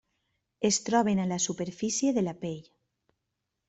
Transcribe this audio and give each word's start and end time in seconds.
Es 0.69 0.79
troben 0.87 1.23
a 1.25 1.29
la 1.33 1.39
superfície 1.45 2.19
de 2.19 2.27
la 2.29 2.37
pell. 2.43 2.61